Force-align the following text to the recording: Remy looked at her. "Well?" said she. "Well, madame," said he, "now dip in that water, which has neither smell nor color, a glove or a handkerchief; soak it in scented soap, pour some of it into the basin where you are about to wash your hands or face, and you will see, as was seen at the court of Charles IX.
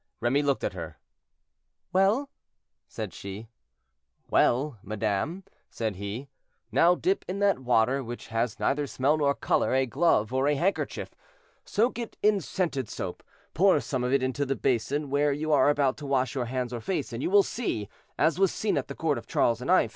Remy 0.19 0.41
looked 0.41 0.63
at 0.63 0.73
her. 0.73 0.97
"Well?" 1.93 2.31
said 2.87 3.13
she. 3.13 3.49
"Well, 4.31 4.79
madame," 4.81 5.43
said 5.69 5.97
he, 5.97 6.27
"now 6.71 6.95
dip 6.95 7.23
in 7.27 7.37
that 7.37 7.59
water, 7.59 8.03
which 8.03 8.29
has 8.29 8.59
neither 8.59 8.87
smell 8.87 9.17
nor 9.19 9.35
color, 9.35 9.75
a 9.75 9.85
glove 9.85 10.33
or 10.33 10.47
a 10.47 10.55
handkerchief; 10.55 11.13
soak 11.65 11.99
it 11.99 12.17
in 12.23 12.41
scented 12.41 12.89
soap, 12.89 13.21
pour 13.53 13.79
some 13.79 14.03
of 14.03 14.11
it 14.11 14.23
into 14.23 14.43
the 14.43 14.55
basin 14.55 15.11
where 15.11 15.31
you 15.31 15.51
are 15.51 15.69
about 15.69 15.97
to 15.97 16.07
wash 16.07 16.33
your 16.33 16.45
hands 16.45 16.73
or 16.73 16.81
face, 16.81 17.13
and 17.13 17.21
you 17.21 17.29
will 17.29 17.43
see, 17.43 17.87
as 18.17 18.39
was 18.39 18.51
seen 18.51 18.79
at 18.79 18.87
the 18.87 18.95
court 18.95 19.19
of 19.19 19.27
Charles 19.27 19.61
IX. 19.61 19.89